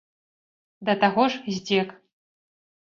Да 0.89 0.97
таго 1.05 1.27
ж 1.35 1.45
здзек! 1.53 1.95